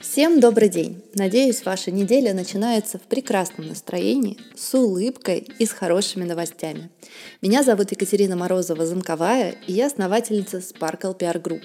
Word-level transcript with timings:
Всем 0.00 0.38
добрый 0.38 0.68
день! 0.68 1.02
Надеюсь, 1.14 1.64
ваша 1.64 1.90
неделя 1.90 2.32
начинается 2.32 2.98
в 2.98 3.02
прекрасном 3.02 3.66
настроении, 3.66 4.38
с 4.54 4.72
улыбкой 4.72 5.48
и 5.58 5.66
с 5.66 5.72
хорошими 5.72 6.22
новостями. 6.22 6.88
Меня 7.42 7.64
зовут 7.64 7.90
Екатерина 7.90 8.36
Морозова-Замковая, 8.36 9.56
и 9.66 9.72
я 9.72 9.86
основательница 9.86 10.58
Sparkle 10.58 11.18
PR 11.18 11.42
Group. 11.42 11.64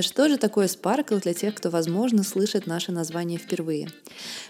Что 0.00 0.28
же 0.28 0.38
такое 0.38 0.66
Sparkle 0.66 1.20
для 1.20 1.34
тех, 1.34 1.54
кто, 1.54 1.70
возможно, 1.70 2.22
слышит 2.22 2.66
наше 2.66 2.92
название 2.92 3.38
впервые? 3.38 3.88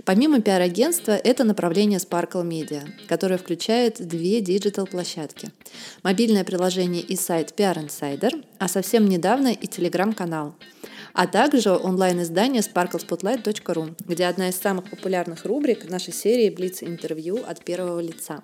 Помимо 0.04 0.40
пиар-агентства, 0.40 1.12
это 1.12 1.44
направление 1.44 1.98
Sparkle 1.98 2.48
Media, 2.48 2.88
которое 3.08 3.36
включает 3.36 4.06
две 4.06 4.40
digital 4.40 4.79
-площадки. 4.79 5.50
Мобильное 6.02 6.44
приложение 6.44 7.02
и 7.02 7.16
сайт 7.16 7.52
PR 7.56 7.86
Insider, 7.86 8.44
а 8.58 8.68
совсем 8.68 9.06
недавно 9.06 9.48
и 9.48 9.66
телеграм-канал– 9.66 10.54
а 11.14 11.28
также 11.28 11.70
онлайн-издание 11.70 12.60
sparklespotlight.ru, 12.60 13.94
где 14.06 14.26
одна 14.26 14.48
из 14.48 14.56
самых 14.56 14.90
популярных 14.90 15.44
рубрик 15.44 15.88
нашей 15.88 16.12
серии 16.12 16.50
Блиц 16.50 16.82
интервью 16.82 17.38
от 17.46 17.64
первого 17.64 18.00
лица. 18.00 18.42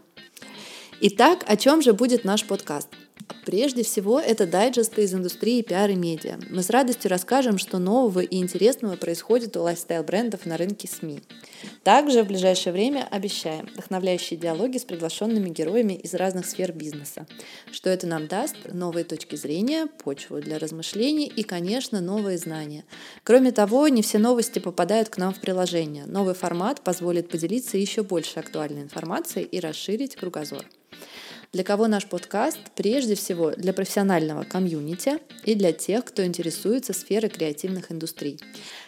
Итак, 1.00 1.44
о 1.46 1.56
чем 1.56 1.82
же 1.82 1.92
будет 1.92 2.24
наш 2.24 2.44
подкаст? 2.44 2.88
Прежде 3.44 3.82
всего, 3.82 4.20
это 4.20 4.46
дайджесты 4.46 5.02
из 5.02 5.14
индустрии 5.14 5.62
пиар 5.62 5.90
и 5.90 5.94
медиа. 5.94 6.38
Мы 6.50 6.62
с 6.62 6.70
радостью 6.70 7.10
расскажем, 7.10 7.58
что 7.58 7.78
нового 7.78 8.20
и 8.20 8.36
интересного 8.36 8.96
происходит 8.96 9.56
у 9.56 9.62
лайфстайл-брендов 9.62 10.46
на 10.46 10.56
рынке 10.56 10.86
СМИ. 10.86 11.20
Также 11.82 12.22
в 12.22 12.28
ближайшее 12.28 12.72
время 12.72 13.08
обещаем 13.10 13.66
вдохновляющие 13.66 14.38
диалоги 14.38 14.78
с 14.78 14.84
приглашенными 14.84 15.48
героями 15.48 15.94
из 15.94 16.14
разных 16.14 16.46
сфер 16.46 16.72
бизнеса. 16.72 17.26
Что 17.72 17.90
это 17.90 18.06
нам 18.06 18.26
даст? 18.26 18.56
Новые 18.72 19.04
точки 19.04 19.36
зрения, 19.36 19.86
почву 19.86 20.40
для 20.40 20.58
размышлений 20.58 21.26
и, 21.26 21.42
конечно, 21.42 22.00
новые 22.00 22.38
знания. 22.38 22.84
Кроме 23.24 23.52
того, 23.52 23.88
не 23.88 24.02
все 24.02 24.18
новости 24.18 24.58
попадают 24.58 25.08
к 25.08 25.16
нам 25.16 25.34
в 25.34 25.40
приложение. 25.40 26.04
Новый 26.06 26.34
формат 26.34 26.82
позволит 26.82 27.28
поделиться 27.28 27.78
еще 27.78 28.02
больше 28.02 28.38
актуальной 28.38 28.82
информацией 28.82 29.46
и 29.46 29.60
расширить 29.60 30.16
кругозор. 30.16 30.64
Для 31.52 31.64
кого 31.64 31.88
наш 31.88 32.06
подкаст? 32.06 32.58
Прежде 32.76 33.16
всего 33.16 33.50
для 33.50 33.72
профессионального 33.72 34.44
комьюнити 34.44 35.18
и 35.44 35.56
для 35.56 35.72
тех, 35.72 36.04
кто 36.04 36.24
интересуется 36.24 36.92
сферой 36.92 37.28
креативных 37.28 37.90
индустрий. 37.90 38.38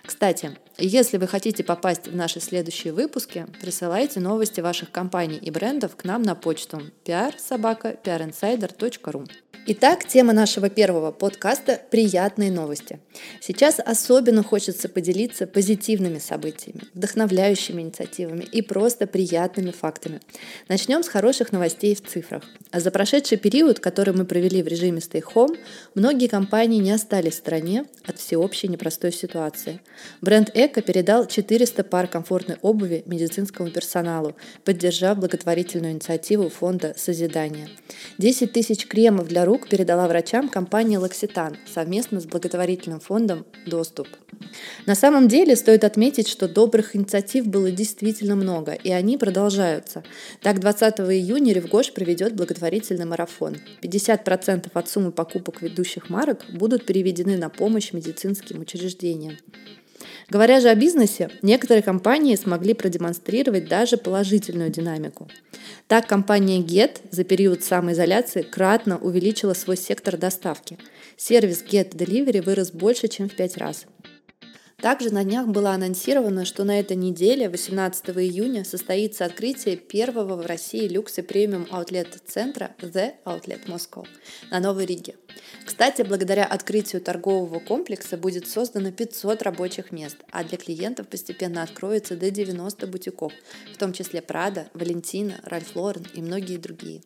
Кстати, 0.04 0.50
если 0.78 1.16
вы 1.16 1.28
хотите 1.28 1.62
попасть 1.62 2.08
в 2.08 2.16
наши 2.16 2.40
следующие 2.40 2.92
выпуски, 2.92 3.46
присылайте 3.60 4.18
новости 4.20 4.60
ваших 4.60 4.90
компаний 4.90 5.38
и 5.38 5.50
брендов 5.50 5.96
к 5.96 6.04
нам 6.04 6.22
на 6.22 6.34
почту 6.34 6.82
pr-sobaka-prinsider.ru. 7.04 9.28
Итак, 9.64 10.08
тема 10.08 10.32
нашего 10.32 10.68
первого 10.68 11.12
подкаста– 11.12 11.80
приятные 11.92 12.50
новости. 12.50 12.98
Сейчас 13.40 13.78
особенно 13.78 14.42
хочется 14.42 14.88
поделиться 14.88 15.46
позитивными 15.46 16.18
событиями, 16.18 16.80
вдохновляющими 16.94 17.80
инициативами 17.80 18.42
и 18.42 18.60
просто 18.60 19.06
приятными 19.06 19.70
фактами. 19.70 20.20
Начнем 20.68 21.04
с 21.04 21.08
хороших 21.08 21.52
новостей 21.52 21.94
в 21.94 22.04
цифрах. 22.04 22.42
За 22.72 22.90
прошедший 22.90 23.38
период, 23.38 23.78
который 23.78 24.12
мы 24.12 24.24
провели 24.24 24.64
в 24.64 24.66
режиме 24.66 24.98
Stay 24.98 25.22
Home, 25.32 25.56
многие 25.94 26.26
компании 26.26 26.80
не 26.80 26.90
остались 26.90 27.34
в 27.34 27.38
стороне 27.38 27.84
от 28.04 28.18
всеобщей 28.18 28.66
непростой 28.66 29.12
ситуации. 29.12 29.80
Бренд 30.20 30.50
Эко 30.54 30.82
передал 30.82 31.26
400 31.26 31.84
пар 31.84 32.06
комфортной 32.06 32.58
обуви 32.62 33.02
медицинскому 33.06 33.70
персоналу, 33.70 34.34
поддержав 34.64 35.18
благотворительную 35.18 35.92
инициативу 35.92 36.48
фонда 36.48 36.94
«Созидание». 36.96 37.68
10 38.18 38.52
тысяч 38.52 38.86
кремов 38.86 39.28
для 39.28 39.44
рук 39.44 39.68
передала 39.68 40.08
врачам 40.08 40.48
компания 40.48 40.98
«Локситан» 40.98 41.56
совместно 41.72 42.20
с 42.20 42.26
благотворительным 42.26 43.00
фондом 43.00 43.46
«Доступ». 43.66 44.08
На 44.86 44.94
самом 44.94 45.28
деле 45.28 45.56
стоит 45.56 45.84
отметить, 45.84 46.28
что 46.28 46.48
добрых 46.48 46.96
инициатив 46.96 47.46
было 47.46 47.70
действительно 47.70 48.34
много, 48.34 48.72
и 48.72 48.90
они 48.90 49.16
продолжаются. 49.16 50.02
Так, 50.40 50.60
20 50.60 51.00
июня 51.00 51.52
Ревгош 51.52 51.92
проведет 51.92 52.34
благотворительный 52.34 53.04
марафон. 53.04 53.56
50% 53.82 54.70
от 54.72 54.88
суммы 54.88 55.12
покупок 55.12 55.62
ведущих 55.62 56.10
марок 56.10 56.44
будут 56.52 56.86
переведены 56.86 57.36
на 57.36 57.48
помощь 57.48 57.92
медицинским 57.92 58.60
учреждениям. 58.60 59.36
Говоря 60.32 60.60
же 60.60 60.70
о 60.70 60.74
бизнесе, 60.74 61.28
некоторые 61.42 61.82
компании 61.82 62.36
смогли 62.36 62.72
продемонстрировать 62.72 63.68
даже 63.68 63.98
положительную 63.98 64.70
динамику. 64.70 65.28
Так, 65.88 66.06
компания 66.06 66.60
Get 66.60 67.00
за 67.10 67.22
период 67.22 67.62
самоизоляции 67.62 68.40
кратно 68.40 68.96
увеличила 68.96 69.52
свой 69.52 69.76
сектор 69.76 70.16
доставки. 70.16 70.78
Сервис 71.18 71.62
Get 71.62 71.90
Delivery 71.94 72.40
вырос 72.40 72.70
больше, 72.70 73.08
чем 73.08 73.28
в 73.28 73.36
пять 73.36 73.58
раз. 73.58 73.84
Также 74.82 75.14
на 75.14 75.22
днях 75.22 75.46
было 75.46 75.70
анонсировано, 75.70 76.44
что 76.44 76.64
на 76.64 76.80
этой 76.80 76.96
неделе, 76.96 77.48
18 77.48 78.10
июня, 78.18 78.64
состоится 78.64 79.24
открытие 79.24 79.76
первого 79.76 80.34
в 80.34 80.44
России 80.44 80.88
люксы 80.88 81.22
премиум 81.22 81.68
аутлет-центра 81.70 82.74
The 82.80 83.12
Outlet 83.24 83.66
Moscow 83.66 84.04
на 84.50 84.58
Новой 84.58 84.86
Риге. 84.86 85.14
Кстати, 85.64 86.02
благодаря 86.02 86.44
открытию 86.44 87.00
торгового 87.00 87.60
комплекса 87.60 88.16
будет 88.16 88.48
создано 88.48 88.90
500 88.90 89.42
рабочих 89.42 89.92
мест, 89.92 90.16
а 90.32 90.42
для 90.42 90.58
клиентов 90.58 91.06
постепенно 91.06 91.62
откроется 91.62 92.16
до 92.16 92.32
90 92.32 92.84
бутиков, 92.88 93.32
в 93.72 93.76
том 93.76 93.92
числе 93.92 94.18
Prada, 94.18 94.66
Валентина, 94.74 95.38
Ральф 95.44 95.76
Лорен 95.76 96.08
и 96.12 96.20
многие 96.20 96.56
другие. 96.56 97.02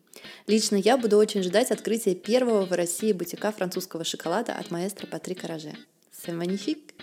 Лично 0.47 0.77
я 0.77 0.97
буду 0.97 1.17
очень 1.17 1.43
ждать 1.43 1.69
открытия 1.69 2.15
первого 2.15 2.65
в 2.65 2.71
России 2.71 3.11
бутика 3.11 3.51
французского 3.51 4.03
шоколада 4.03 4.53
от 4.53 4.71
маэстро 4.71 5.05
Патрика 5.05 5.47
Роже. 5.47 5.75
Magnifique! 6.25 6.93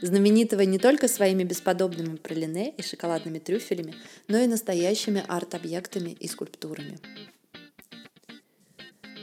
знаменитого 0.00 0.62
не 0.62 0.78
только 0.78 1.08
своими 1.08 1.44
бесподобными 1.44 2.16
пролине 2.16 2.70
и 2.70 2.82
шоколадными 2.82 3.38
трюфелями, 3.38 3.94
но 4.28 4.38
и 4.38 4.46
настоящими 4.46 5.24
арт-объектами 5.26 6.10
и 6.10 6.28
скульптурами. 6.28 6.98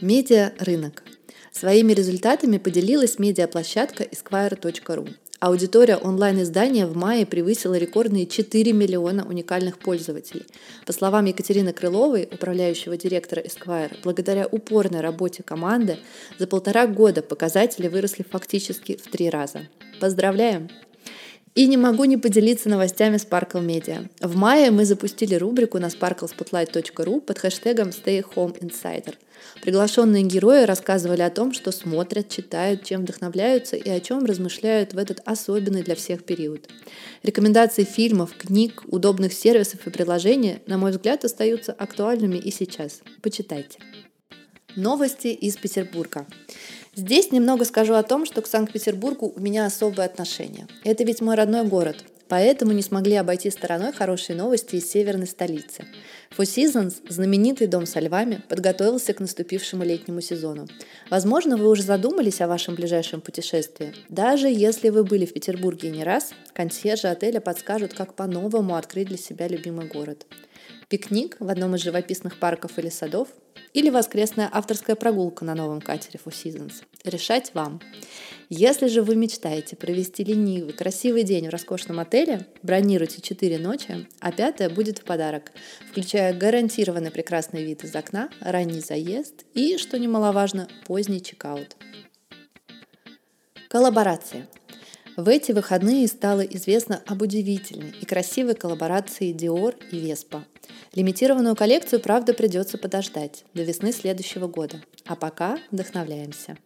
Медиа-рынок. 0.02 1.04
Своими 1.52 1.94
результатами 1.94 2.58
поделилась 2.58 3.20
медиаплощадка 3.20 4.04
esquire.ru. 4.04 5.10
Аудитория 5.40 5.96
онлайн-издания 5.96 6.86
в 6.86 6.98
мае 6.98 7.26
превысила 7.26 7.76
рекордные 7.76 8.26
4 8.26 8.74
миллиона 8.74 9.26
уникальных 9.26 9.80
пользователей. 9.80 10.46
По 10.86 10.92
словам 10.92 11.26
Екатерины 11.26 11.72
Крыловой, 11.72 12.28
управляющего 12.30 12.98
директора 12.98 13.42
Esquire, 13.42 13.96
благодаря 14.04 14.48
упорной 14.48 15.00
работе 15.00 15.42
команды 15.42 16.00
за 16.38 16.46
полтора 16.46 16.88
года 16.88 17.22
показатели 17.22 17.88
выросли 17.88 18.26
фактически 18.30 18.98
в 18.98 19.10
три 19.10 19.30
раза. 19.30 19.62
Поздравляем! 20.02 20.68
И 21.60 21.68
не 21.68 21.76
могу 21.76 22.06
не 22.06 22.16
поделиться 22.16 22.70
новостями 22.70 23.18
Sparkle 23.18 23.62
Media. 23.62 24.10
В 24.22 24.34
мае 24.38 24.72
мы 24.72 24.86
запустили 24.86 25.36
рубрику 25.36 25.78
на 25.78 25.88
sparklespotlight.ru 25.88 27.20
под 27.20 27.38
хэштегом 27.38 27.90
Stay 27.90 28.24
Home 28.34 28.58
Insider. 28.62 29.16
Приглашенные 29.62 30.24
герои 30.24 30.64
рассказывали 30.64 31.22
о 31.22 31.30
том, 31.30 31.52
что 31.52 31.74
смотрят, 31.74 32.30
читают, 32.30 32.86
чем 32.86 33.02
вдохновляются 33.02 33.76
и 33.76 33.90
о 33.90 34.00
чем 34.00 34.24
размышляют 34.24 34.94
в 34.94 34.98
этот 34.98 35.20
особенный 35.26 35.84
для 35.84 35.96
всех 35.96 36.24
период. 36.24 36.70
Рекомендации 37.24 37.84
фильмов, 37.84 38.38
книг, 38.38 38.84
удобных 38.88 39.34
сервисов 39.34 39.86
и 39.86 39.90
приложений, 39.90 40.60
на 40.66 40.78
мой 40.78 40.92
взгляд, 40.92 41.26
остаются 41.26 41.74
актуальными 41.74 42.38
и 42.38 42.52
сейчас. 42.52 43.02
Почитайте. 43.22 43.80
Новости 44.78 45.28
из 45.28 45.58
Петербурга. 45.58 46.26
Здесь 47.00 47.32
немного 47.32 47.64
скажу 47.64 47.94
о 47.94 48.04
том, 48.04 48.26
что 48.26 48.42
к 48.42 48.48
Санкт-Петербургу 48.48 49.32
у 49.34 49.40
меня 49.40 49.66
особое 49.66 50.06
отношение. 50.06 50.68
Это 50.84 51.06
ведь 51.06 51.22
мой 51.22 51.36
родной 51.36 51.66
город, 51.66 52.04
поэтому 52.28 52.74
не 52.74 52.82
смогли 52.82 53.16
обойти 53.16 53.50
стороной 53.52 53.94
хорошие 53.94 54.36
новости 54.36 54.76
из 54.76 54.92
северной 54.92 55.26
столицы. 55.26 55.86
Four 56.38 56.44
Seasons, 56.44 56.96
знаменитый 57.08 57.68
дом 57.68 57.86
со 57.86 58.02
львами, 58.02 58.42
подготовился 58.50 59.14
к 59.14 59.22
наступившему 59.22 59.86
летнему 59.86 60.20
сезону. 60.20 60.68
Возможно, 61.10 61.56
вы 61.56 61.70
уже 61.70 61.84
задумались 61.84 62.42
о 62.42 62.50
вашем 62.50 62.76
ближайшем 62.76 63.22
путешествии. 63.22 63.94
Даже 64.10 64.50
если 64.50 64.90
вы 64.90 65.06
были 65.06 65.26
в 65.26 65.32
Петербурге 65.32 65.92
не 65.92 66.04
раз, 66.04 66.34
консьержи 66.52 67.08
отеля 67.08 67.40
подскажут, 67.40 67.94
как 67.94 68.14
по-новому 68.14 68.76
открыть 68.76 69.08
для 69.08 69.18
себя 69.18 69.48
любимый 69.48 69.88
город. 69.88 70.26
Пикник 70.90 71.38
в 71.40 71.50
одном 71.50 71.76
из 71.76 71.82
живописных 71.82 72.40
парков 72.40 72.80
или 72.80 72.90
садов 72.90 73.28
или 73.74 73.90
воскресная 73.90 74.50
авторская 74.52 74.96
прогулка 74.96 75.46
на 75.46 75.54
новом 75.54 75.82
катере 75.82 76.20
Four 76.24 76.34
Seasons. 76.34 76.84
Решать 77.04 77.54
вам. 77.54 77.80
Если 78.50 78.88
же 78.88 79.04
вы 79.04 79.16
мечтаете 79.16 79.76
провести 79.76 80.24
ленивый, 80.24 80.74
красивый 80.74 81.24
день 81.24 81.48
в 81.48 81.52
роскошном 81.52 82.00
отеле, 82.00 82.48
бронируйте 82.64 83.22
4 83.22 83.60
ночи, 83.60 84.08
а 84.20 84.32
пятая 84.32 84.70
будет 84.70 85.00
в 85.00 85.04
подарок, 85.04 85.52
включая 85.92 86.34
гарантированный 86.34 87.12
прекрасный 87.12 87.64
вид 87.64 87.84
из 87.84 87.96
окна, 87.96 88.30
ранний 88.42 88.82
заезд 88.82 89.46
и, 89.54 89.78
что 89.78 90.00
немаловажно, 90.00 90.68
поздний 90.86 91.22
чекаут. 91.22 91.78
Коллаборация. 93.68 94.48
В 95.16 95.30
эти 95.30 95.52
выходные 95.52 96.08
стало 96.08 96.42
известно 96.42 97.04
об 97.06 97.22
удивительной 97.22 97.94
и 98.02 98.06
красивой 98.06 98.56
коллаборации 98.56 99.34
Dior 99.34 99.76
и 99.92 99.98
Vespa– 99.98 100.44
Лимитированную 100.94 101.56
коллекцию, 101.56 102.00
правда, 102.02 102.34
придется 102.34 102.78
подождать 102.78 103.46
до 103.54 103.64
весны 103.64 103.92
следующего 103.92 104.48
года. 104.48 104.82
А 105.06 105.16
пока 105.16 105.60
вдохновляемся. 105.72 106.58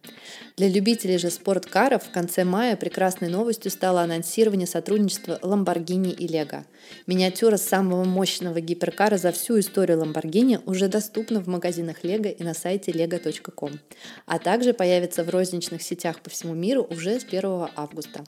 Для 0.56 0.68
любителей 0.68 1.18
же 1.18 1.30
спорткаров 1.30 2.04
в 2.04 2.10
конце 2.10 2.44
мая 2.44 2.76
прекрасной 2.76 3.28
новостью 3.28 3.70
стало 3.70 4.02
анонсирование 4.02 4.66
сотрудничества 4.66 5.38
Lamborghini 5.42 6.12
и 6.14 6.26
Lego. 6.26 6.64
Миниатюра 7.06 7.56
самого 7.56 8.04
мощного 8.04 8.60
гиперкара 8.60 9.16
за 9.16 9.32
всю 9.32 9.58
историю 9.60 10.02
Lamborghini 10.02 10.60
уже 10.66 10.88
доступна 10.88 11.40
в 11.40 11.48
магазинах 11.48 12.04
Lego 12.04 12.30
и 12.30 12.42
на 12.42 12.54
сайте 12.54 12.92
lego.com, 12.92 13.78
а 14.26 14.38
также 14.38 14.74
появится 14.74 15.24
в 15.24 15.30
розничных 15.30 15.82
сетях 15.82 16.20
по 16.20 16.30
всему 16.30 16.54
миру 16.54 16.86
уже 16.90 17.20
с 17.20 17.24
1 17.24 17.68
августа. 17.76 18.24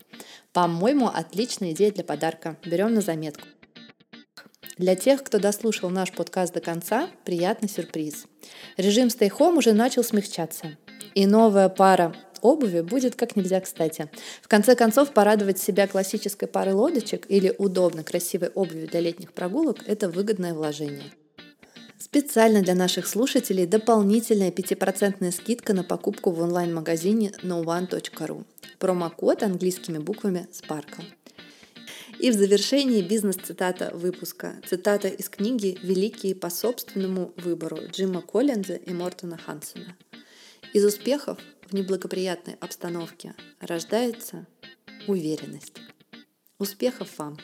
По-моему, 0.52 1.08
отличная 1.08 1.72
идея 1.72 1.92
для 1.92 2.04
подарка. 2.04 2.56
Берем 2.64 2.94
на 2.94 3.02
заметку. 3.02 3.46
Для 4.76 4.94
тех, 4.94 5.24
кто 5.24 5.38
дослушал 5.38 5.88
наш 5.88 6.12
подкаст 6.12 6.52
до 6.52 6.60
конца, 6.60 7.08
приятный 7.24 7.68
сюрприз. 7.68 8.26
Режим 8.76 9.08
Stay 9.08 9.30
Home 9.30 9.56
уже 9.56 9.72
начал 9.72 10.04
смягчаться. 10.04 10.76
И 11.14 11.24
новая 11.24 11.70
пара 11.70 12.14
обуви 12.42 12.82
будет 12.82 13.14
как 13.14 13.36
нельзя 13.36 13.62
кстати. 13.62 14.10
В 14.42 14.48
конце 14.48 14.76
концов, 14.76 15.14
порадовать 15.14 15.58
себя 15.58 15.86
классической 15.86 16.46
парой 16.46 16.74
лодочек 16.74 17.24
или 17.30 17.54
удобно 17.56 18.04
красивой 18.04 18.50
обувью 18.50 18.86
для 18.86 19.00
летних 19.00 19.32
прогулок– 19.32 19.78
это 19.86 20.10
выгодное 20.10 20.52
вложение. 20.52 21.10
Специально 21.98 22.60
для 22.60 22.74
наших 22.74 23.06
слушателей 23.06 23.66
дополнительная 23.66 24.50
5% 24.50 25.32
скидка 25.32 25.72
на 25.72 25.84
покупку 25.84 26.32
в 26.32 26.40
онлайн-магазине 26.42 27.32
noone.ru. 27.42 28.44
Промокод 28.78 29.42
английскими 29.42 29.96
буквами 29.96 30.46
Sparkle. 30.52 31.04
И 32.18 32.30
в 32.30 32.34
завершении 32.34 33.02
бизнес-цитата 33.02 33.90
выпуска. 33.92 34.56
Цитата 34.66 35.08
из 35.08 35.28
книги 35.28 35.78
«Великие 35.82 36.34
по 36.34 36.48
собственному 36.48 37.34
выбору» 37.36 37.78
Джима 37.90 38.22
Коллинза 38.22 38.74
и 38.74 38.92
Мортона 38.94 39.36
Хансена. 39.36 39.94
Из 40.72 40.84
успехов 40.84 41.38
в 41.68 41.74
неблагоприятной 41.74 42.54
обстановке 42.54 43.34
рождается 43.60 44.46
уверенность. 45.06 45.78
Успехов 46.58 47.18
вам! 47.18 47.36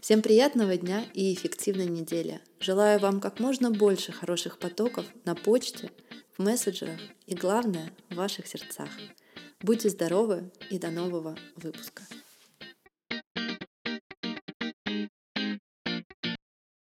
Всем 0.00 0.22
приятного 0.22 0.76
дня 0.76 1.04
и 1.12 1.34
эффективной 1.34 1.86
недели. 1.86 2.40
Желаю 2.60 3.00
вам 3.00 3.20
как 3.20 3.40
можно 3.40 3.72
больше 3.72 4.12
хороших 4.12 4.58
потоков 4.58 5.06
на 5.24 5.34
почте, 5.34 5.90
в 6.38 6.42
мессенджерах 6.42 7.00
и, 7.26 7.34
главное, 7.34 7.90
в 8.10 8.14
ваших 8.14 8.46
сердцах. 8.46 8.90
Будьте 9.60 9.88
здоровы 9.88 10.52
и 10.70 10.78
до 10.78 10.90
нового 10.90 11.36
выпуска. 11.56 12.02